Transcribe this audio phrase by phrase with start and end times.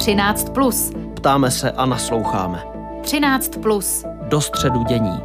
[0.00, 0.50] 13.
[0.50, 0.92] Plus.
[1.16, 2.64] Ptáme se a nasloucháme.
[3.02, 3.56] 13.
[3.62, 4.04] Plus.
[4.28, 5.20] Do středu dění.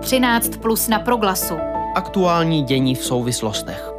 [0.00, 0.56] 13.
[0.56, 1.54] Plus na proglasu.
[1.94, 3.90] Aktuální dění v souvislostech.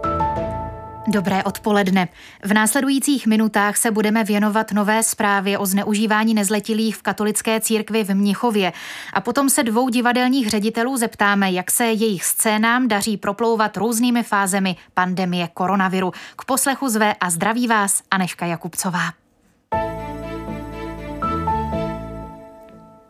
[1.07, 2.07] Dobré odpoledne.
[2.43, 8.13] V následujících minutách se budeme věnovat nové zprávě o zneužívání nezletilých v katolické církvi v
[8.13, 8.73] Mnichově.
[9.13, 14.75] A potom se dvou divadelních ředitelů zeptáme, jak se jejich scénám daří proplouvat různými fázemi
[14.93, 16.11] pandemie koronaviru.
[16.35, 19.19] K poslechu zve a zdraví vás Aneška Jakubcová.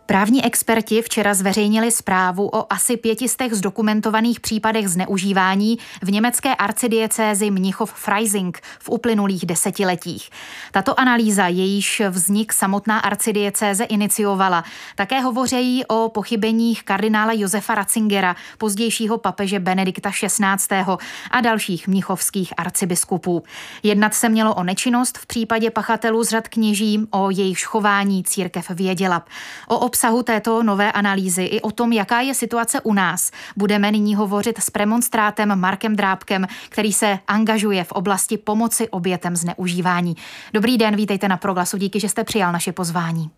[0.10, 8.58] Právní experti včera zveřejnili zprávu o asi pětistech zdokumentovaných případech zneužívání v německé arcidiecézi Mnichov-Freising
[8.80, 10.30] v uplynulých desetiletích.
[10.72, 14.64] Tato analýza, jejíž vznik samotná arcidiecéze iniciovala,
[14.96, 20.84] také hovoří o pochybeních kardinála Josefa Ratzingera, pozdějšího papeže Benedikta XVI.
[21.32, 23.44] a dalších mnichovských arcibiskupů.
[23.84, 28.70] Jednat se mělo o nečinnost v případě pachatelů z řad kněží, o jejich chování církev
[28.70, 29.26] věděla.
[29.68, 34.16] O obsahu této nové analýzy i o tom, jaká je situace u nás, budeme nyní
[34.16, 40.16] hovořit s premonstrátem Markem Drábkem, který se angažuje v oblasti pomoci obětem zneužívání.
[40.54, 43.30] Dobrý den, vítejte na Proglasu, díky, že jste přijal naše pozvání.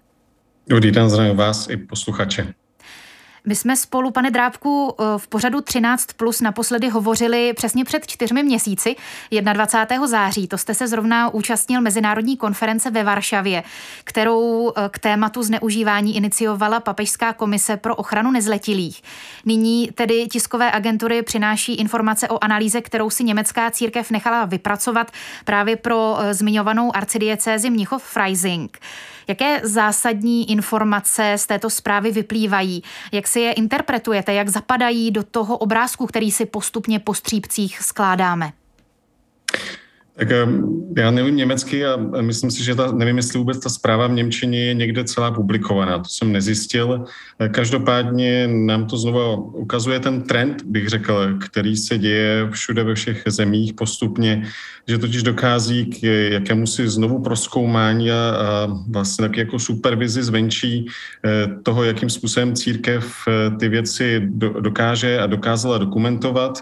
[0.68, 2.54] Dobrý den, zdravím vás i posluchače.
[3.46, 8.44] My jsme spolu, pane Drábku, eh, v pořadu 13 plus naposledy hovořili přesně před čtyřmi
[8.44, 8.96] měsíci,
[9.54, 10.08] 21.
[10.08, 10.48] září.
[10.48, 13.64] To jste se zrovna účastnil Mezinárodní konference ve Varšavě,
[14.04, 19.02] kterou eh, k tématu zneužívání iniciovala Papežská komise pro ochranu nezletilých.
[19.46, 25.12] Nyní tedy tiskové agentury přináší informace o analýze, kterou si německá církev nechala vypracovat
[25.46, 28.70] právě pro eh, zmiňovanou arcidiecézi Mnichov-Freising.
[29.32, 32.84] Jaké zásadní informace z této zprávy vyplývají?
[33.12, 34.34] Jak si je interpretujete?
[34.34, 38.54] Jak zapadají do toho obrázku, který si postupně po střípcích skládáme?
[40.22, 40.48] Tak eh,
[40.98, 44.66] já nevím německy a myslím si, že ta, nevím, jestli vůbec ta zpráva v Němčině
[44.66, 45.98] je někde celá publikovaná.
[45.98, 47.06] To jsem nezjistil.
[47.40, 52.96] Eh, každopádně nám to znovu ukazuje ten trend, bych řekl, který se děje všude ve
[52.96, 54.46] všech zemích postupně,
[54.88, 60.86] že totiž dokází k jakému si znovu proskoumání a, a vlastně tak jako supervizi zvenčí
[61.26, 63.16] eh, toho, jakým způsobem církev
[63.60, 64.30] ty věci
[64.60, 66.62] dokáže a dokázala dokumentovat.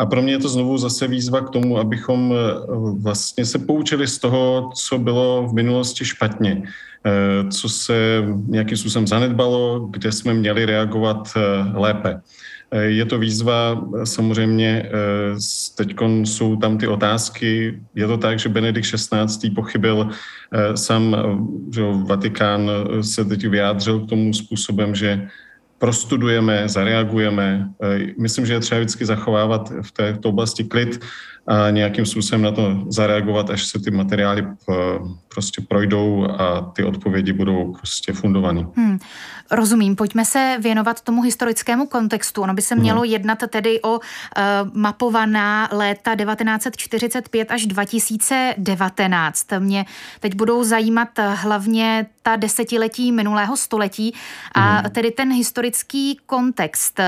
[0.00, 2.36] A pro mě je to znovu zase výzva k tomu, abychom eh,
[2.98, 6.62] vlastně se poučili z toho, co bylo v minulosti špatně,
[7.04, 11.40] eh, co se nějakým způsobem zanedbalo, kde jsme měli reagovat eh,
[11.78, 12.20] lépe.
[12.80, 14.90] Je to výzva, samozřejmě
[15.74, 15.94] teď
[16.24, 17.80] jsou tam ty otázky.
[17.94, 19.50] Je to tak, že Benedikt XVI.
[19.50, 20.08] pochybil
[20.74, 21.16] sám,
[21.74, 25.26] že Vatikán se teď vyjádřil k tomu způsobem, že
[25.80, 27.72] prostudujeme, zareagujeme.
[27.82, 31.00] E, myslím, že je třeba vždycky zachovávat v této oblasti klid
[31.50, 34.74] a nějakým způsobem na to zareagovat, až se ty materiály eh,
[35.34, 38.66] prostě projdou a ty odpovědi budou prostě fundované.
[38.76, 38.98] Hmm.
[39.50, 42.42] Rozumím, pojďme se věnovat tomu historickému kontextu.
[42.42, 43.10] Ono by se mělo hmm.
[43.10, 44.00] jednat tedy o uh,
[44.72, 49.46] mapovaná léta 1945 až 2019.
[49.58, 49.84] Mě
[50.20, 54.14] teď budou zajímat hlavně ta desetiletí minulého století
[54.52, 54.90] a hmm.
[54.90, 57.00] tedy ten historický kontext.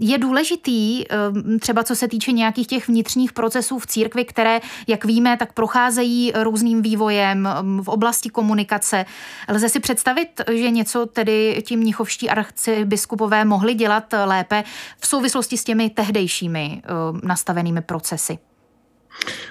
[0.00, 5.04] Je důležitý, uh, třeba co se týče nějakých těch vnitřních procesů v církvi, které, jak
[5.04, 9.06] víme, tak procházejí různým vývojem um, v oblasti komunikace.
[9.48, 14.64] Lze si představit, že něco tedy ti mnichovští arcibiskupové mohli dělat lépe
[14.98, 18.38] v souvislosti s těmi tehdejšími um, nastavenými procesy?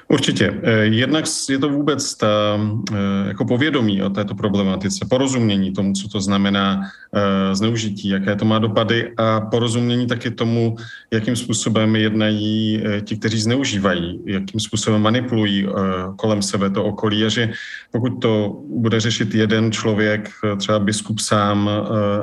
[0.08, 0.54] Určitě.
[0.64, 2.60] Eh, jednak je to vůbec ta
[2.94, 8.46] eh, jako povědomí o této problematice, porozumění tomu, co to znamená eh, zneužití, jaké to
[8.46, 10.76] má dopady a porozumění taky tomu,
[11.12, 15.68] jakým způsobem jednají ti, kteří zneužívají, jakým způsobem manipulují
[16.16, 17.52] kolem sebe to okolí a že
[17.92, 21.70] pokud to bude řešit jeden člověk, třeba biskup sám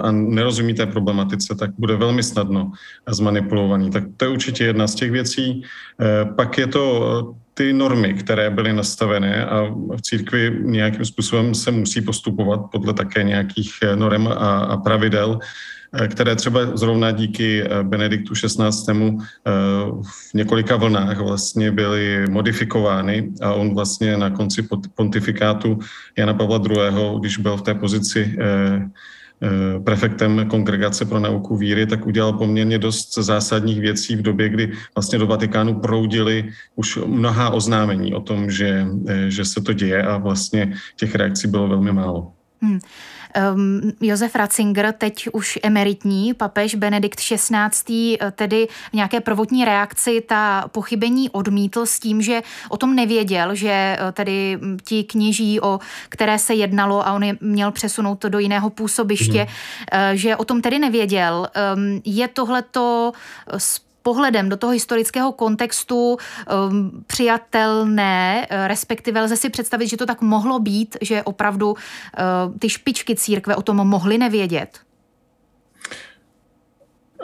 [0.00, 2.72] a nerozumí té problematice, tak bude velmi snadno
[3.08, 3.90] zmanipulovaný.
[3.90, 5.62] Tak to je určitě jedna z těch věcí.
[6.36, 9.62] Pak je to ty normy, které byly nastavené a
[9.96, 15.38] v církvi nějakým způsobem se musí postupovat podle také nějakých eh, norm a, a pravidel,
[15.92, 19.16] eh, které třeba zrovna díky eh, Benediktu XVI.
[20.02, 25.78] v několika vlnách vlastně byly modifikovány a on vlastně na konci pontifikátu
[26.18, 28.36] Jana Pavla II., když byl v té pozici
[29.84, 35.18] prefektem Kongregace pro nauku víry, tak udělal poměrně dost zásadních věcí v době, kdy vlastně
[35.18, 36.44] do Vatikánu proudili
[36.74, 41.48] už mnoha oznámení o tom, že, eh, že se to děje a vlastně těch reakcí
[41.48, 42.32] bylo velmi málo.
[42.62, 42.80] Hmm.
[43.54, 48.16] Um, Josef Ratzinger, teď už emeritní papež Benedikt XVI.
[48.20, 53.54] Eh, tedy v nějaké prvotní reakci ta pochybení odmítl s tím, že o tom nevěděl,
[53.54, 58.18] že eh, tedy hm, ti kněží, o které se jednalo a on je měl přesunout
[58.18, 59.46] to do jiného působiště,
[59.92, 60.16] hmm.
[60.16, 61.48] že o tom tedy nevěděl.
[61.74, 63.12] Um, je tohleto
[64.02, 66.16] pohledem do toho historického kontextu
[66.70, 71.78] um, přijatelné, eh, respektive lze si představit, že to tak mohlo být, že opravdu uh,
[72.58, 74.91] ty špičky církve o tom mohly nevědět?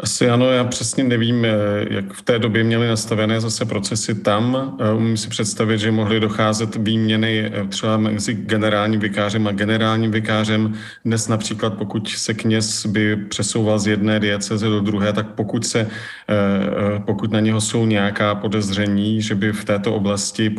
[0.03, 1.51] Asi ano, já přesně nevím, eh,
[1.91, 4.77] jak v té době měli nastavené zase procesy tam.
[4.81, 10.11] Eh, umím si představit, že mohly docházet výměny eh, třeba mezi generálním vikářem a generálním
[10.11, 10.75] vikářem.
[11.05, 15.87] Dnes například, pokud se kněz by přesouval z jedné dieceze do druhé, tak pokud, se,
[17.07, 20.51] pokud na něho jsou nějaká podezření, že by v této oblasti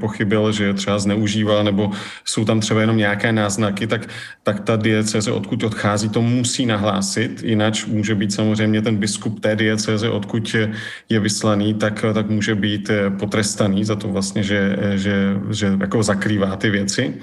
[0.00, 1.90] pochybil, že je třeba zneužíval, nebo
[2.24, 4.08] jsou tam třeba jenom nějaké náznaky, tak,
[4.42, 9.56] tak ta dieceze, odkud odchází, to musí nahlásit, jinak může být samozřejmě ten biskup té
[9.56, 10.54] diecéze, odkud
[11.08, 16.02] je, vyslaný, tak, tak může být eh, potrestaný za to vlastně, že, že, že jako
[16.02, 17.14] zakrývá ty věci.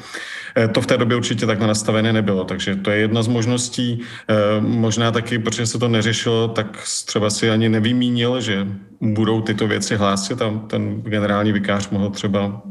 [0.58, 4.02] Eh, to v té době určitě takhle nastavené nebylo, takže to je jedna z možností.
[4.30, 8.68] Eh, možná taky, protože se to neřešilo, tak třeba si ani nevymínil, že
[9.02, 12.62] budou tyto věci hlásit a ten generální vikář mohl třeba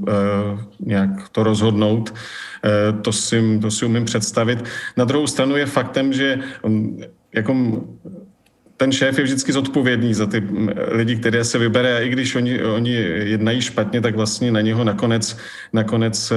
[0.80, 2.14] nějak to rozhodnout.
[3.02, 4.64] To si, to si umím představit.
[4.96, 7.00] Na druhou stranu je faktem, že mm,
[7.34, 7.54] jako
[8.84, 10.42] ten šéf je vždycky zodpovědný za ty
[10.88, 12.92] lidi, které se vybere a i když oni, oni
[13.24, 15.36] jednají špatně, tak vlastně na něho nakonec,
[15.72, 16.32] nakonec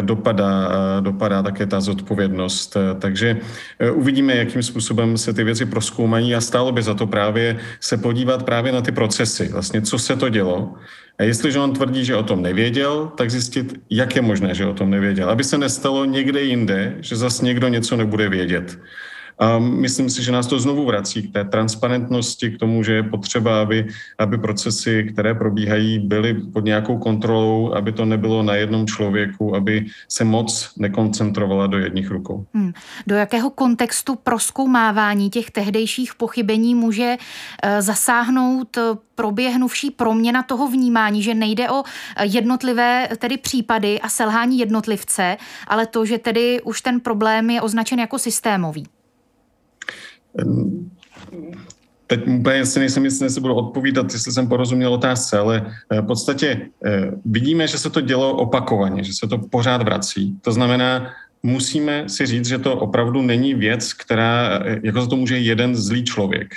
[0.00, 2.76] dopadá, dopadá také ta zodpovědnost.
[2.98, 3.38] Takže
[3.78, 7.96] e, uvidíme, jakým způsobem se ty věci proskoumají a stálo by za to právě se
[7.96, 10.74] podívat právě na ty procesy, vlastně co se to dělo.
[11.18, 14.74] A jestliže on tvrdí, že o tom nevěděl, tak zjistit, jak je možné, že o
[14.74, 15.30] tom nevěděl.
[15.30, 18.78] Aby se nestalo někde jinde, že zase někdo něco nebude vědět.
[19.38, 23.02] A myslím si, že nás to znovu vrací k té transparentnosti, k tomu, že je
[23.02, 23.86] potřeba, aby,
[24.18, 29.86] aby procesy, které probíhají, byly pod nějakou kontrolou, aby to nebylo na jednom člověku, aby
[30.08, 32.46] se moc nekoncentrovala do jedních rukou.
[32.54, 32.72] Hmm.
[33.06, 38.78] Do jakého kontextu proskoumávání těch tehdejších pochybení může uh, zasáhnout
[39.14, 41.82] proběhnuvší proměna toho vnímání, že nejde o
[42.22, 45.36] jednotlivé tedy případy a selhání jednotlivce,
[45.68, 48.86] ale to, že tedy už ten problém je označen jako systémový?
[52.06, 56.06] Teď úplně si nejsem jistý, jestli budu odpovídat, jestli jsem porozuměl otázce, ale eh, v
[56.06, 60.38] podstatě eh, vidíme, že se to dělo opakovaně, že se to pořád vrací.
[60.42, 61.10] To znamená,
[61.42, 65.76] musíme si říct, že to opravdu není věc, která, eh, jako za to může jeden
[65.76, 66.54] zlý člověk.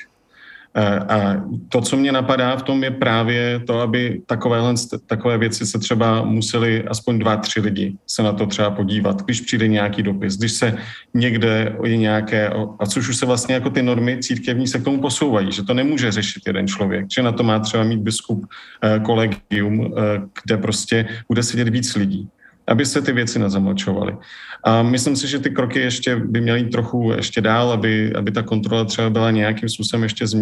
[0.75, 1.35] A
[1.69, 4.73] to, co mě napadá v tom, je právě to, aby takovéhle,
[5.05, 9.41] takové věci se třeba museli aspoň dva, tři lidi se na to třeba podívat, když
[9.41, 10.77] přijde nějaký dopis, když se
[11.13, 12.49] někde je nějaké,
[12.79, 15.73] a což už se vlastně jako ty normy církevní se k tomu posouvají, že to
[15.73, 18.45] nemůže řešit jeden člověk, že na to má třeba mít biskup
[18.83, 22.29] eh, kolegium, eh, kde prostě bude sedět víc lidí
[22.69, 24.17] aby se ty věci nezamlčovaly.
[24.63, 28.31] A myslím si, že ty kroky ještě by měly jít trochu ještě dál, aby, aby
[28.31, 30.35] ta kontrola třeba byla nějakým způsobem ještě z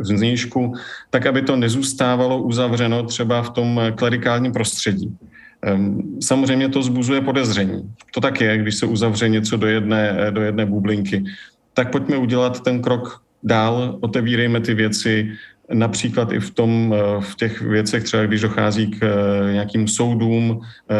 [0.00, 0.74] změjšku,
[1.10, 5.16] tak aby to nezůstávalo uzavřeno třeba v tom klerikálním prostředí.
[5.62, 7.94] Ehm, samozřejmě to zbuzuje podezření.
[8.14, 11.24] To tak je, když se uzavře něco do jedné, do jedné bublinky.
[11.74, 15.32] Tak pojďme udělat ten krok dál, otevírejme ty věci,
[15.72, 20.60] například i v, tom, eh, v těch věcech, třeba když dochází k eh, nějakým soudům
[20.60, 20.94] eh,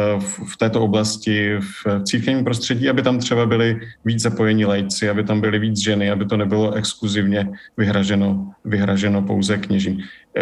[0.46, 5.40] v této oblasti, v církevním prostředí, aby tam třeba byli víc zapojení lajci, aby tam
[5.40, 9.98] byly víc ženy, aby to nebylo exkluzivně vyhraženo, vyhraženo pouze kněžím.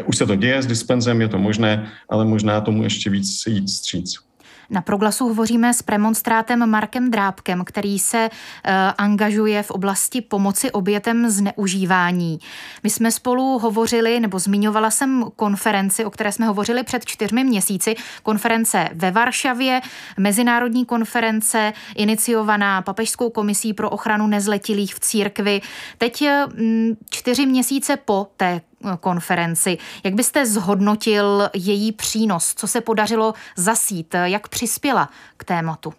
[0.07, 3.69] Už se to děje s dispenzem, je to možné, ale možná tomu ještě víc jít
[3.69, 4.28] stříc.
[4.71, 11.31] Na proglasu hovoříme s premonstrátem Markem Drábkem, který se uh, angažuje v oblasti pomoci obětem
[11.31, 12.39] zneužívání.
[12.83, 17.95] My jsme spolu hovořili, nebo zmiňovala jsem konferenci, o které jsme hovořili před čtyřmi měsíci,
[18.23, 19.81] konference ve Varšavě,
[20.17, 25.61] mezinárodní konference iniciovaná Papežskou komisí pro ochranu nezletilých v církvi.
[25.99, 26.25] Teď
[26.57, 28.61] mm, čtyři měsíce po té
[29.01, 29.79] konferenci.
[30.05, 32.55] Jak byste zhodnotil její přínos?
[32.55, 34.15] Co se podařilo zasít?
[34.25, 35.93] Jak přispěla k tématu?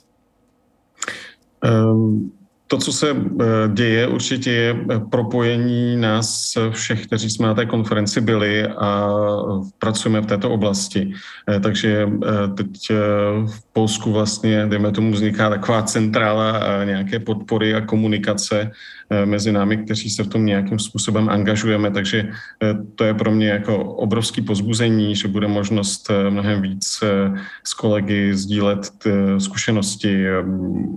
[1.94, 2.39] Um,
[2.70, 7.66] to, co se eh, děje, určitě je eh, propojení nás všech, kteří jsme na té
[7.66, 9.10] konferenci byli a
[9.80, 11.14] pracujeme v této oblasti.
[11.50, 12.10] Eh, takže
[12.58, 12.70] teď
[13.46, 18.72] v Polsku vlastně, dejme tomu, vzniká taková centrála nějaké podpory a komunikace
[19.26, 21.92] mezi námi, kteří se v tom nějakým způsobem angažujeme.
[21.92, 22.30] Takže
[22.96, 27.04] to je pro mě jako obrovský pozbuzení, že bude možnost mnohem víc
[27.64, 28.92] s kolegy sdílet
[29.38, 30.26] zkušenosti,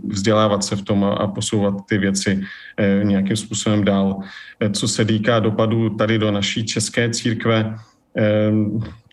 [0.09, 2.45] vzdělávat se v tom a posouvat posouvat ty věci
[2.77, 4.19] eh, nějakým způsobem dál.
[4.61, 7.77] Eh, co se týká dopadu tady do naší české církve,
[8.17, 8.53] eh,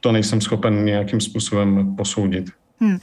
[0.01, 2.49] to nejsem schopen nějakým způsobem posoudit.
[2.81, 2.97] Hmm.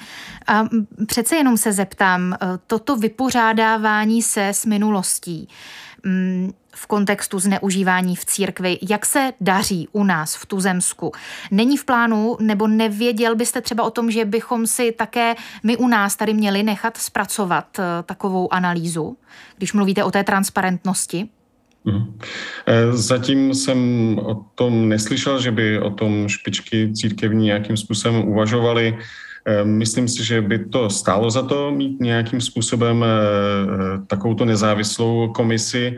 [0.47, 0.65] A
[1.07, 2.37] přece jenom se zeptám,
[2.67, 5.49] toto vypořádávání se s minulostí,
[6.75, 8.79] v kontextu zneužívání v církvi.
[8.91, 11.13] Jak se daří u nás v Tuzemsku?
[11.51, 15.89] Není v plánu, nebo nevěděl byste třeba o tom, že bychom si také my u
[15.89, 19.17] nás tady měli nechat zpracovat eh, takovou analýzu,
[19.57, 21.29] když mluvíte o té transparentnosti?
[21.85, 22.19] Mhm.
[22.67, 23.79] Eh, zatím jsem
[24.19, 28.99] o tom neslyšel, že by o tom špičky církevní nějakým způsobem uvažovali.
[29.47, 33.05] Eh, myslím si, že by to stálo za to mít nějakým způsobem
[34.07, 35.97] takovouto nezávislou komisi.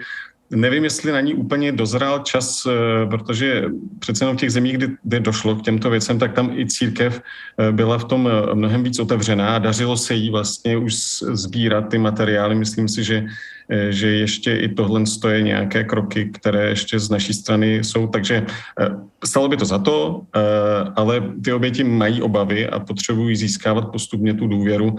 [0.51, 3.65] Nevím, jestli na ní úplně dozrál čas, eh, protože
[3.99, 7.73] přece jenom v těch zemích, kdy, došlo k těmto věcem, tak tam i církev eh,
[7.73, 11.99] byla v tom eh, mnohem víc otevřená a dařilo se jí vlastně už sbírat ty
[11.99, 12.55] materiály.
[12.55, 13.27] Myslím si, že,
[13.91, 18.07] že ještě i tohle stojí nějaké kroky, které ještě z naší strany jsou.
[18.07, 18.47] Takže
[19.25, 20.23] stalo by to za to,
[20.97, 24.97] ale ty oběti mají obavy a potřebují získávat postupně tu důvěru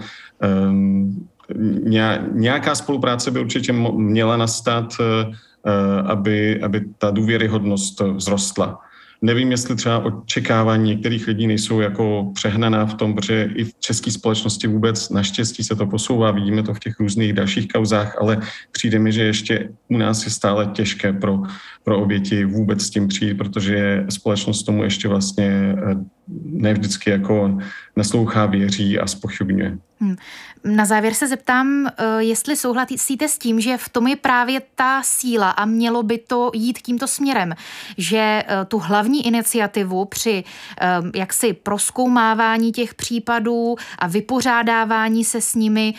[2.32, 5.32] nějaká spolupráce by určitě měla nastat, eh,
[5.66, 8.78] eh, aby, aby ta důvěryhodnost vzrostla.
[9.22, 14.10] Nevím, jestli třeba očekávání některých lidí nejsou jako přehnaná v tom, protože i v české
[14.10, 18.40] společnosti vůbec naštěstí se to posouvá, vidíme to v těch různých dalších kauzách, ale
[18.72, 21.38] přijde mi, že ještě u nás je stále těžké pro,
[21.84, 25.96] pro oběti vůbec s tím přijít, protože společnost tomu ještě vlastně eh,
[26.44, 27.58] ne vždycky jako
[27.96, 29.78] naslouchá, věří a spochybňuje.
[30.02, 30.16] Hmm.
[30.64, 35.02] Na závěr se zeptám, eh, jestli souhlasíte s tím, že v tom je právě ta
[35.02, 37.54] síla a mělo by to jít tímto směrem,
[37.98, 40.44] že eh, tu hlavní iniciativu při
[40.80, 45.94] eh, jaksi proskoumávání těch případů a vypořádávání se s nimi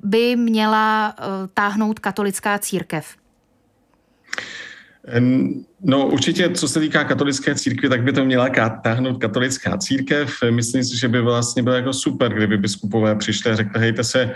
[0.00, 1.14] by měla
[1.54, 3.16] táhnout katolická církev.
[5.80, 8.48] No určitě, co se týká katolické církve, tak by to měla
[8.82, 10.30] táhnout katolická církev.
[10.50, 14.34] Myslím si, že by vlastně bylo jako super, kdyby biskupové přišli a řekli, hejte se,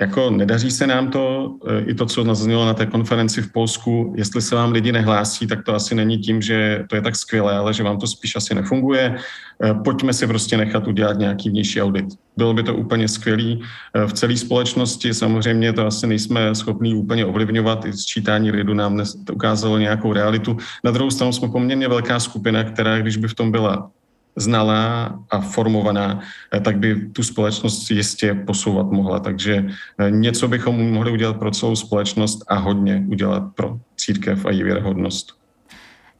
[0.00, 4.14] jako nedaří se nám to, e, i to, co naznělo na té konferenci v Polsku,
[4.16, 7.56] jestli se vám lidi nehlásí, tak to asi není tím, že to je tak skvělé,
[7.56, 9.16] ale že vám to spíš asi nefunguje.
[9.64, 12.06] E, pojďme si prostě nechat udělat nějaký vnější audit.
[12.36, 13.62] Bylo by to úplně skvělý
[13.94, 15.14] e, v celé společnosti.
[15.14, 17.84] Samozřejmě to asi nejsme schopní úplně ovlivňovat.
[17.84, 20.56] I sčítání lidu nám ukázalo nějakou realitu.
[20.84, 23.90] Na druhou stranu jsme poměrně velká skupina, která, když by v tom byla
[24.36, 26.20] znalá a formovaná,
[26.54, 29.20] eh, tak by tu společnost jistě posouvat mohla.
[29.20, 29.66] Takže
[29.98, 34.62] eh, něco bychom mohli udělat pro celou společnost a hodně udělat pro církev a její
[34.62, 35.44] věrohodnost.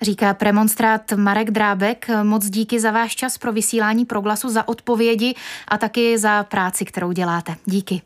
[0.03, 2.11] Říká premonstrát Marek Drábek.
[2.23, 5.35] Moc díky za váš čas pro vysílání proglasu, za odpovědi
[5.69, 7.57] a taky za práci, kterou děláte.
[7.65, 8.03] Díky.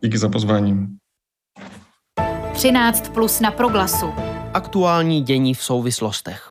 [0.00, 0.96] Díky za pozvání.
[2.52, 4.06] 13 plus na proglasu.
[4.54, 6.48] Aktuální dění v souvislostech.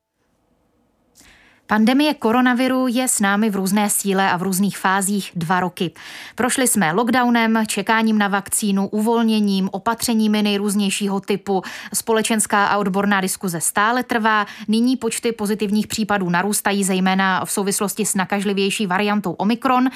[1.70, 5.92] Pandemie koronaviru je s námi v různé síle a v různých fázích dva roky.
[6.36, 11.62] Prošli jsme lockdownem, čekáním na vakcínu, uvolněním, opatřeními nejrůznějšího typu.
[11.94, 14.46] Společenská a odborná diskuze stále trvá.
[14.68, 19.90] Nyní počty pozitivních případů narůstají, zejména v souvislosti s nakažlivější variantou Omikron.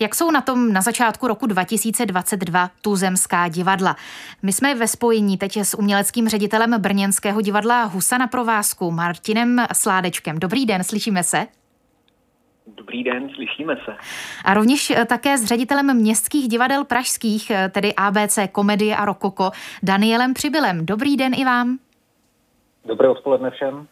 [0.00, 3.96] Jak jsou na tom na začátku roku 2022 tuzemská divadla?
[4.42, 10.38] My jsme ve spojení teď s uměleckým ředitelem brněnského divadla Husa na provázku Martinem Sládečkem.
[10.38, 11.46] Dobrý den, slyšíme se?
[12.76, 13.96] Dobrý den, slyšíme se.
[14.44, 19.50] A rovněž eh, také s ředitelem městských divadel pražských, eh, tedy ABC Komedie a Rokoko,
[19.82, 20.86] Danielem Přibylem.
[20.86, 21.78] Dobrý den i vám.
[22.84, 23.86] Dobré odpoledne všem.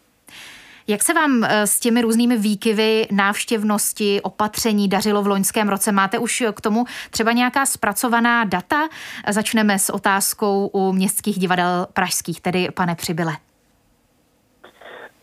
[0.89, 5.93] Jak se vám eh, s těmi různými výkyvy návštěvnosti, opatření dařilo v loňském roce?
[5.93, 8.89] Máte už k tomu třeba nějaká zpracovaná data?
[9.29, 13.33] Začneme s otázkou u městských divadel pražských, tedy pane Přibyle.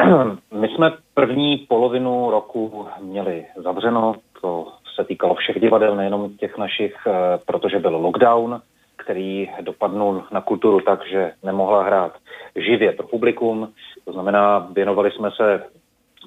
[0.54, 6.96] My jsme první polovinu roku měli zavřeno, to se týkalo všech divadel, nejenom těch našich,
[7.08, 7.12] eh,
[7.46, 8.62] protože byl lockdown,
[8.98, 12.18] který dopadnul na kulturu tak, že nemohla hrát
[12.56, 13.74] živě pro publikum.
[14.06, 15.64] To znamená, věnovali jsme se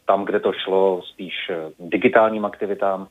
[0.07, 3.07] tam, kde to šlo, spíš eh, digitálním aktivitám.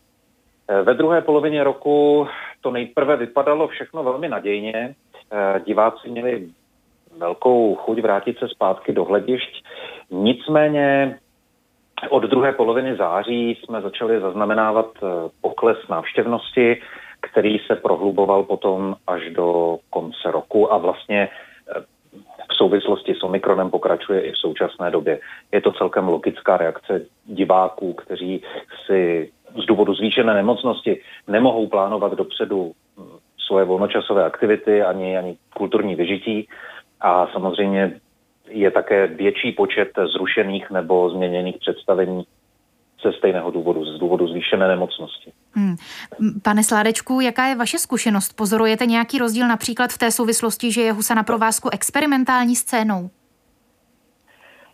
[0.67, 2.27] Eh, ve druhé polovině roku
[2.61, 4.95] to nejprve vypadalo všechno velmi nadějně.
[5.65, 6.47] diváci měli
[7.17, 9.63] velkou chuť vrátit se zpátky do hledišť.
[10.11, 11.19] Nicméně
[12.09, 14.85] od druhé poloviny září jsme začali zaznamenávat
[15.41, 16.81] pokles návštěvnosti,
[17.21, 21.29] který se prohluboval potom až do konce roku a vlastně
[22.51, 25.19] v souvislosti s Omikronem pokračuje i v současné době.
[25.51, 28.41] Je to celkem logická reakce diváků, kteří
[28.85, 29.31] si
[29.63, 36.47] z důvodu zvýšené nemocnosti nemohou plánovat dopředu hm, svoje volnočasové aktivity ani, ani kulturní vyžití
[37.01, 37.99] a samozřejmě
[38.49, 42.23] je také větší počet zrušených nebo změněných představení
[43.03, 45.31] ze stejného důvodu, z důvodu zvýšené nemocnosti.
[45.53, 45.75] Hmm.
[46.43, 48.33] Pane Sládečku, jaká je vaše zkušenost?
[48.33, 53.09] Pozorujete nějaký rozdíl například v té souvislosti, že je Husa na provázku experimentální scénou?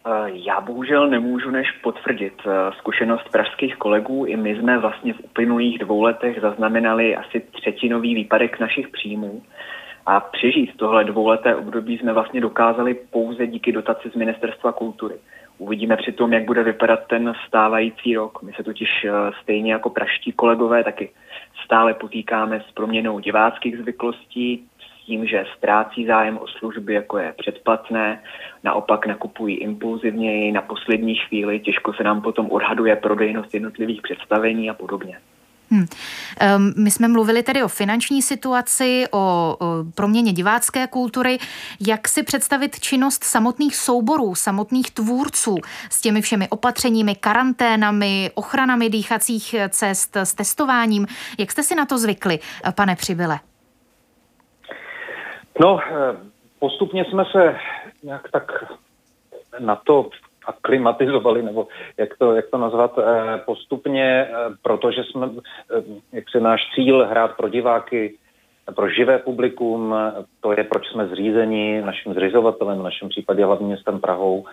[0.06, 4.26] Eh, já bohužel nemůžu než potvrdit eh, zkušenost pražských kolegů.
[4.26, 9.42] I my jsme vlastně v uplynulých dvou letech zaznamenali asi třetinový výpadek našich příjmů.
[10.12, 15.16] A přežít tohle dvouleté období jsme vlastně dokázali pouze díky dotaci z Ministerstva kultury.
[15.58, 18.42] Uvidíme přitom, jak bude vypadat ten stávající rok.
[18.42, 19.12] My se totiž eh,
[19.44, 21.10] stejně jako praští kolegové taky
[21.66, 27.34] stále potýkáme s proměnou diváckých zvyklostí, s tím, že ztrácí zájem o služby, jako je
[27.38, 28.24] předplatné,
[28.64, 34.74] naopak nakupují impulzivněji na poslední chvíli, těžko se nám potom odhaduje prodejnost jednotlivých představení a
[34.74, 35.18] podobně.
[35.72, 35.86] Hmm.
[36.78, 39.58] My jsme mluvili tedy o finanční situaci, o, o
[39.96, 41.38] proměně divácké kultury.
[41.88, 45.58] Jak si představit činnost samotných souborů, samotných tvůrců
[45.90, 51.08] s těmi všemi opatřeními, karanténami, ochranami dýchacích cest, s testováním?
[51.40, 52.40] Jak jste si na to zvykli,
[52.76, 53.40] pane Přibyle?
[55.60, 56.18] No, eh,
[56.60, 57.56] postupně jsme se
[58.04, 58.52] nějak tak
[59.60, 60.10] na to
[60.52, 61.68] aklimatizovali, nebo
[61.98, 65.30] jak to, jak to nazvat, eh, postupně, eh, protože jsme,
[66.12, 68.18] jak se náš cíl hrát pro diváky,
[68.76, 69.96] pro živé publikum,
[70.42, 74.46] to je, proč jsme zřízeni naším zřizovatelem, v našem případě hlavním městem Prahou,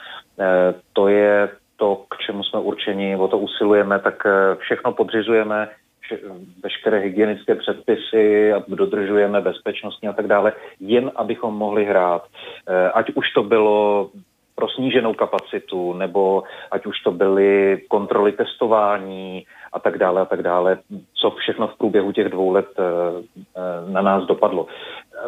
[0.92, 4.26] to je to, k čemu jsme určeni, o to usilujeme, tak
[4.58, 5.68] všechno podřizujeme
[6.62, 12.26] veškeré hygienické předpisy a dodržujeme bezpečnostní a tak dále, jen abychom mohli hrát.
[12.68, 14.10] Eh, ať už to bylo
[14.58, 20.42] pro sníženou kapacitu, nebo ať už to byly kontroly testování a tak dále a tak
[20.42, 20.78] dále,
[21.14, 22.82] co všechno v průběhu těch dvou let eh,
[23.38, 24.66] eh, na nás dopadlo.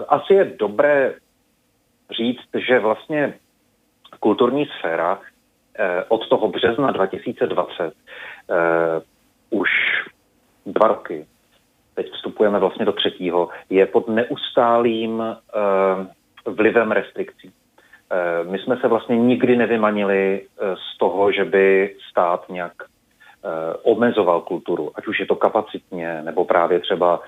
[0.08, 1.14] Asi je dobré
[2.10, 3.34] říct, že vlastně
[4.20, 5.18] kulturní sféra
[6.08, 7.94] od toho března 2020
[9.50, 9.70] už
[10.66, 11.26] dva roky,
[11.94, 15.22] teď vstupujeme vlastně do třetího, je pod neustálým
[16.46, 17.52] vlivem restrikcí.
[18.10, 23.92] Uh, my jsme se vlastně nikdy nevymanili uh, z toho, že by stát nějak uh,
[23.96, 27.20] omezoval kulturu, ať už je to kapacitně, nebo právě třeba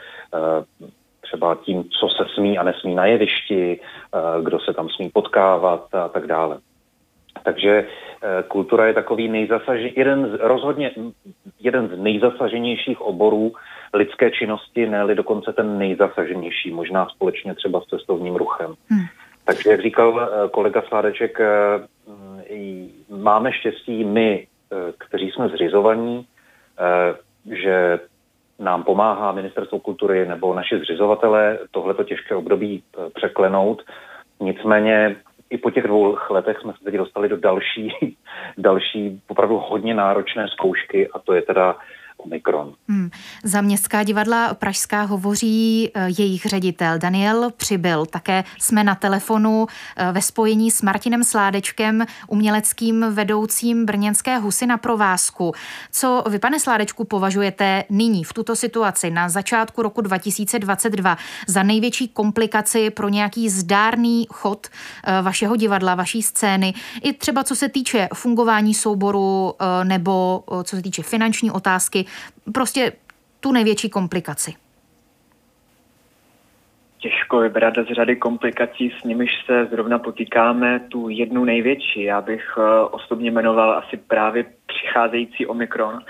[1.21, 3.81] třeba tím, co se smí a nesmí na jevišti,
[4.43, 6.59] kdo se tam smí potkávat a tak dále.
[7.43, 7.87] Takže
[8.49, 10.91] kultura je takový nejzasaženější, jeden z, rozhodně
[11.61, 13.53] jeden z nejzasaženějších oborů
[13.95, 18.75] lidské činnosti, ne dokonce ten nejzasaženější, možná společně třeba s cestovním ruchem.
[18.91, 19.05] Hmm.
[19.45, 21.47] Takže, jak říkal eh, kolega Sládeček, eh,
[23.09, 26.27] máme štěstí my, eh, kteří jsme zřizovaní,
[27.53, 28.01] že
[28.59, 32.83] nám pomáhá Ministerstvo kultury nebo naši zřizovatelé tohleto těžké období
[33.15, 33.83] překlenout.
[34.41, 35.17] Nicméně
[35.51, 37.93] i po těch dvou letech jsme se teď dostali do další,
[38.59, 41.77] další opravdu hodně náročné zkoušky a to je teda
[42.25, 42.75] Omikron.
[42.89, 43.11] Hmm.
[43.45, 48.07] Za městská divadla Pražská hovoří eh, jejich ředitel Daniel Přibyl.
[48.07, 54.79] Také jsme na telefonu eh, ve spojení s Martinem Sládečkem, uměleckým vedoucím Brněnské husy na
[54.79, 55.53] provázku.
[55.93, 62.09] Co vy, pane Sládečku, považujete nyní v tuto situaci na začátku roku 2022 za největší
[62.09, 64.67] komplikaci pro nějaký zdárný chod
[65.05, 69.55] eh, vašeho divadla, vaší scény, i třeba co se týče fungování souboru
[69.85, 72.07] nebo co se týče finanční otázky,
[72.55, 72.93] prostě
[73.41, 74.55] tu největší komplikaci?
[76.99, 82.03] Těžko vybrat z řady komplikací, s nimiž se zrovna potýkáme, tu jednu největší.
[82.03, 86.01] Já bych eh, osobně jmenoval asi právě přicházející Omikron,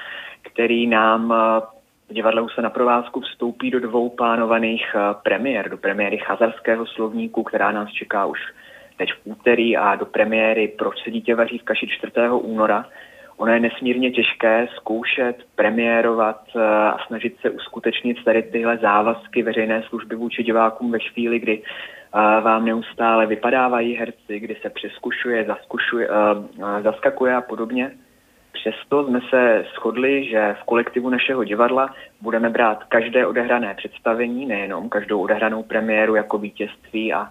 [0.43, 1.63] který nám v
[2.11, 5.69] eh, divadle se na provázku vstoupí do dvou plánovaných eh, premiér.
[5.69, 8.39] Do premiéry Chazarského slovníku, která nás čeká už
[8.97, 12.13] teď v úterý a do premiéry Proč se dítě vaří v kaši 4.
[12.33, 12.87] února,
[13.43, 19.83] Ono je nesmírně těžké zkoušet, premiérovat eh, a snažit se uskutečnit tady tyhle závazky veřejné
[19.89, 26.09] služby vůči divákům ve chvíli, kdy eh, vám neustále vypadávají herci, kdy se přeskušuje, zaskušuje,
[26.09, 27.91] eh, zaskakuje a podobně.
[28.53, 34.89] Přesto jsme se shodli, že v kolektivu našeho divadla budeme brát každé odehrané představení, nejenom
[34.89, 37.29] každou odehranou premiéru jako vítězství a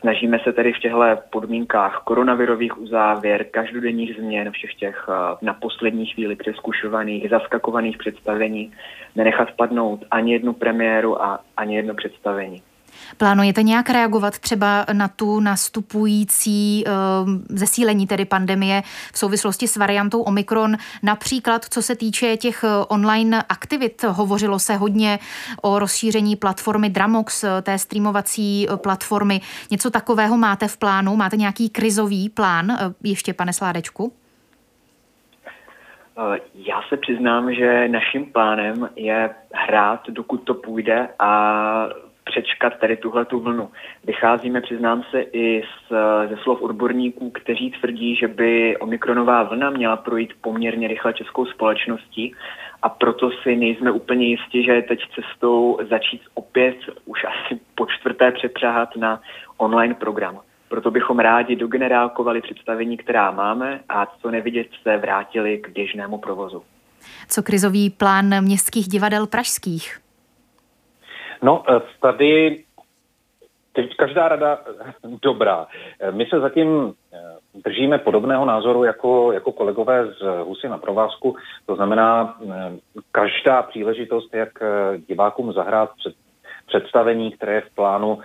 [0.00, 5.06] snažíme se tedy v těchto podmínkách koronavirových uzávěr, každodenních změn, všech těch
[5.42, 8.72] na poslední chvíli přeskušovaných, zaskakovaných představení
[9.16, 12.62] nenechat padnout ani jednu premiéru a ani jedno představení.
[13.16, 20.22] Plánujete nějak reagovat třeba na tu nastupující uh, zesílení tedy pandemie v souvislosti s variantou
[20.22, 24.04] Omikron, například co se týče těch eh, online aktivit?
[24.08, 25.18] Hovořilo se hodně
[25.62, 29.40] o rozšíření platformy Dramox, eh, té streamovací platformy.
[29.70, 31.16] Něco takového máte v plánu?
[31.16, 34.12] Máte nějaký krizový plán ještě, pane Sládečku?
[36.54, 41.88] Já se přiznám, že naším plánem je hrát, dokud to půjde a
[42.24, 43.70] přečkat tady tuhle tu vlnu.
[44.04, 45.92] Vycházíme, přiznám se, i z,
[46.28, 52.34] ze slov odborníků, kteří tvrdí, že by omikronová vlna měla projít poměrně rychle českou společností
[52.82, 57.86] a proto si nejsme úplně jistí, že je teď cestou začít opět už asi po
[57.86, 59.20] čtvrté přepřáhat na
[59.56, 60.40] online program.
[60.68, 66.62] Proto bychom rádi dogenerálkovali představení, která máme a co nevidět se vrátili k běžnému provozu.
[67.28, 70.03] Co krizový plán městských divadel pražských?
[71.44, 72.64] No, eh, tady
[73.72, 74.58] teď každá rada
[75.22, 75.66] dobrá.
[76.00, 77.18] Eh, my se zatím eh,
[77.64, 81.36] držíme podobného názoru jako, jako kolegové z Husy na provázku.
[81.66, 82.38] To znamená,
[83.12, 84.48] každá příležitost, jak
[85.08, 86.14] divákům zahrát před,
[86.66, 88.18] představení, které je v plánu,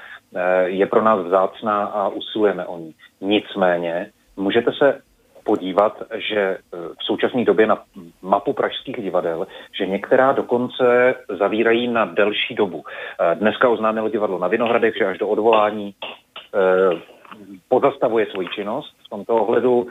[0.66, 2.96] je pro nás vzácná a usilujeme o ní.
[3.22, 5.02] Nicméně, můžete se
[5.44, 7.84] podívat, že e, v současné době na
[8.22, 9.48] mapu pražských divadel,
[9.78, 12.84] že některá dokonce zavírají na delší dobu.
[12.86, 17.20] E, dneska oznámilo divadlo na Vinohradech, že až do odvolání e,
[17.68, 18.96] pozastavuje svoji činnost.
[19.06, 19.88] V tomto ohledu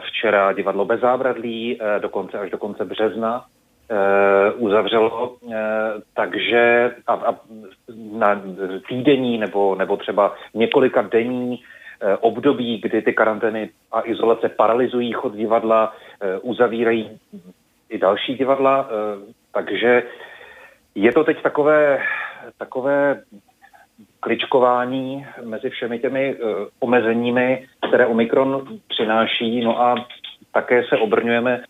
[0.00, 3.44] včera divadlo bez zábradlí, dokonce až do konce března
[4.56, 5.36] uzavřelo,
[6.14, 7.34] takže a, a
[8.12, 8.42] na
[8.88, 11.60] týdenní nebo, nebo třeba několika denní Eh,
[12.20, 17.18] období, kdy ty karantény a izolace paralyzují chod divadla, eh, uzavírají
[17.88, 20.02] i další divadla, eh, takže
[20.94, 21.98] je to teď takové,
[22.58, 23.22] takové
[24.20, 26.36] kličkování mezi všemi těmi
[26.80, 30.06] omezeními, které Omikron přináší, no a
[30.52, 31.64] také se obrňujeme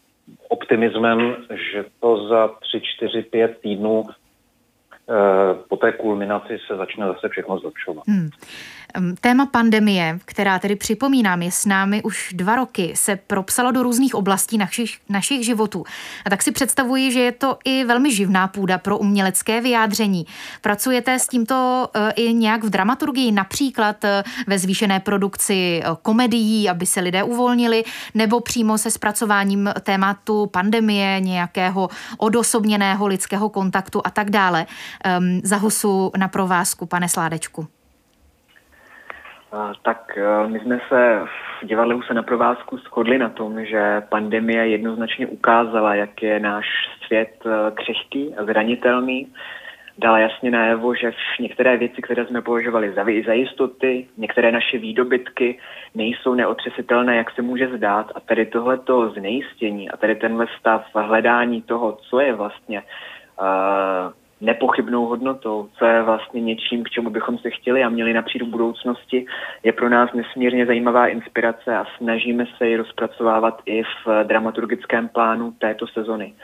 [0.48, 1.36] optimismem,
[1.72, 4.04] že to za 3, 4, 5 týdnů
[5.68, 8.04] po té kulminaci se začne zase všechno zlepšovat.
[8.08, 8.30] Hmm.
[9.20, 14.14] Téma pandemie, která tedy připomínám, je s námi už dva roky, se propsalo do různých
[14.14, 15.84] oblastí našich, našich životů.
[16.26, 20.26] A tak si představuji, že je to i velmi živná půda pro umělecké vyjádření.
[20.60, 26.68] Pracujete s tímto e, i nějak v dramaturgii, například e, ve zvýšené produkci e, komedií,
[26.68, 34.10] aby se lidé uvolnili, nebo přímo se zpracováním tématu pandemie, nějakého odosobněného lidského kontaktu a
[34.10, 34.66] tak dále.
[35.42, 37.79] Za husu na provázku, pane Sládečku.
[39.82, 41.20] Tak e, my jsme se
[41.60, 46.66] v divadle se na provázku shodli na tom, že pandemie jednoznačně ukázala, jak je náš
[47.06, 49.32] svět e, křehký a zranitelný.
[49.98, 55.58] Dala jasně najevo, že některé věci, které jsme považovali za, za jistoty, některé naše výdobytky
[55.94, 58.12] nejsou neotřesitelné, jak se může zdát.
[58.14, 62.82] A tady tohleto znejistění a tady tenhle stav hledání toho, co je vlastně
[63.40, 68.42] uh, nepochybnou hodnotou, co je vlastně něčím, k čemu bychom se chtěli a měli napřít
[68.42, 69.26] v budoucnosti,
[69.62, 75.52] je pro nás nesmírně zajímavá inspirace a snažíme se ji rozpracovávat i v dramaturgickém plánu
[75.58, 76.34] této sezony.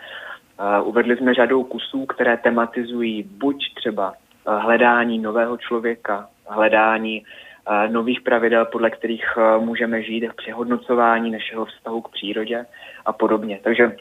[0.83, 4.13] Uvedli jsme řadou kusů, které tematizují buď třeba
[4.47, 7.25] hledání nového člověka, hledání
[7.89, 9.25] nových pravidel, podle kterých
[9.59, 12.67] můžeme žít, přehodnocování našeho vztahu k přírodě
[13.07, 13.61] a podobně.
[13.65, 13.97] Takže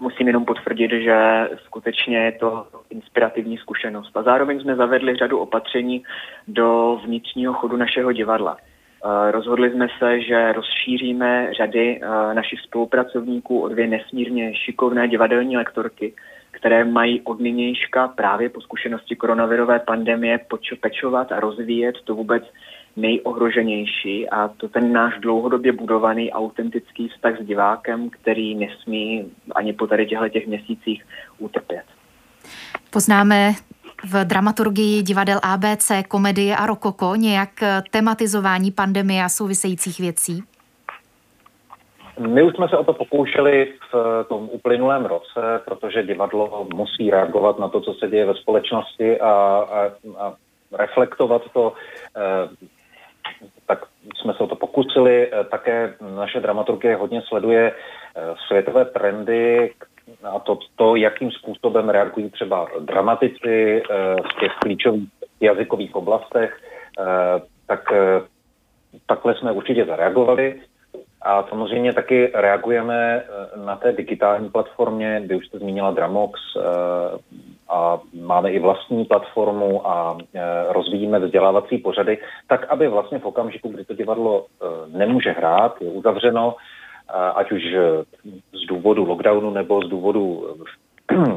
[0.00, 4.16] musím jenom potvrdit, že skutečně je to inspirativní zkušenost.
[4.16, 6.02] A zároveň jsme zavedli řadu opatření
[6.48, 8.56] do vnitřního chodu našeho divadla.
[9.04, 15.56] Eh, rozhodli jsme se, že rozšíříme řady eh, našich spolupracovníků o dvě nesmírně šikovné divadelní
[15.56, 16.14] lektorky,
[16.50, 20.40] které mají od nynějška právě po zkušenosti koronavirové pandemie
[20.80, 22.42] pečovat a rozvíjet to vůbec
[23.00, 29.86] nejohroženější a to ten náš dlouhodobě budovaný autentický vztah s divákem, který nesmí ani po
[29.86, 31.04] tady těchto těch měsících
[31.38, 31.84] utrpět.
[32.90, 33.52] Poznáme
[34.04, 37.50] v dramaturgii divadel ABC, komedie a rokoko nějak
[37.90, 40.42] tematizování pandemie a souvisejících věcí?
[42.18, 47.58] My už jsme se o to pokoušeli v tom uplynulém roce, protože divadlo musí reagovat
[47.58, 49.84] na to, co se děje ve společnosti a, a,
[50.18, 50.34] a
[50.72, 51.72] reflektovat to.
[52.16, 52.77] Eh,
[53.68, 53.84] tak
[54.20, 55.30] jsme se o to pokusili.
[55.50, 57.72] Také naše dramaturgie hodně sleduje
[58.46, 59.72] světové trendy
[60.24, 63.82] a to, to jakým způsobem reagují třeba dramatici
[64.22, 65.08] v těch klíčových
[65.40, 66.60] jazykových oblastech,
[67.66, 67.92] tak
[69.06, 70.60] takhle jsme určitě zareagovali.
[71.22, 76.60] A samozřejmě taky reagujeme eh, na té digitální platformě, kdy už jste zmínila Dramox eh,
[77.68, 83.68] a máme i vlastní platformu a eh, rozvíjíme vzdělávací pořady, tak aby vlastně v okamžiku,
[83.68, 84.46] kdy to divadlo
[84.86, 86.56] nemůže hrát, je uzavřeno,
[87.34, 87.62] ať už
[88.52, 90.56] z důvodu lockdownu nebo z důvodu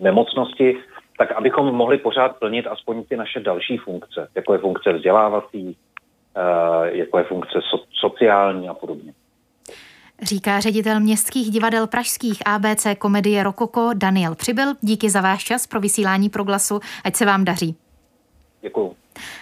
[0.00, 0.76] nemocnosti,
[1.18, 5.76] tak abychom mohli pořád plnit aspoň ty naše další funkce, jako je funkce vzdělávací,
[6.84, 9.12] jako je funkce so, sociální a podobně.
[10.22, 14.74] Říká ředitel městských divadel pražských ABC komedie Rokoko Daniel Přibyl.
[14.80, 16.80] Díky za váš čas pro vysílání proglasu.
[17.04, 17.76] Ať se vám daří.
[18.60, 18.96] Děkuju.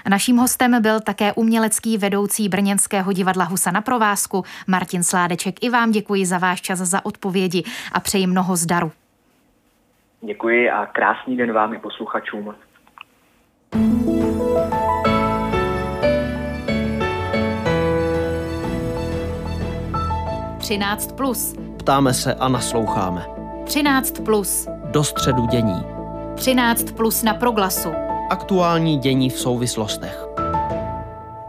[0.09, 5.65] Naším hostem byl také umělecký vedoucí Brněnského divadla Husa na provázku Martin Sládeček.
[5.65, 7.63] I vám děkuji za váš čas, za odpovědi
[7.93, 8.93] a přeji mnoho zdaru.
[10.21, 12.55] Děkuji a krásný den vám i posluchačům.
[20.71, 21.55] 13 plus.
[21.79, 23.27] Ptáme se a nasloucháme.
[23.65, 24.69] 13 plus.
[24.85, 25.83] Do středu dění.
[26.35, 27.89] 13 plus na proglasu.
[28.31, 30.27] Aktuální dění v souvislostech.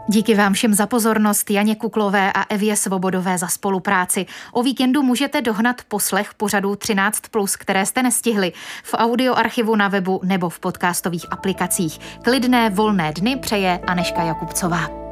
[0.08, 4.26] Díky vám všem za pozornost, Janě Kuklové a Evě Svobodové za spolupráci.
[4.52, 10.48] O víkendu můžete dohnat poslech pořadu 13+, které jste nestihli, v audioarchivu na webu nebo
[10.48, 12.00] v podcastových aplikacích.
[12.22, 15.11] Klidné volné dny přeje Aneška Jakubcová.